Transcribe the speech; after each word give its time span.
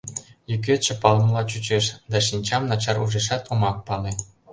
—Йӱкетше 0.49 0.93
палымыла 1.01 1.43
чучеш, 1.49 1.85
да 2.11 2.17
шинчам 2.27 2.63
начар 2.69 2.97
ужешат, 3.03 3.43
омак 3.51 3.77
пале. 3.87 4.11